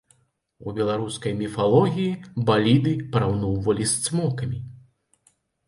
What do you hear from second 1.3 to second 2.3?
міфалогіі